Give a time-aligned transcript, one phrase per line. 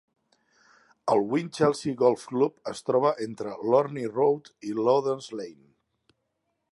[1.15, 5.71] El Winchelsea Golf Club es troba entre Lorne Road i Lauders Lane.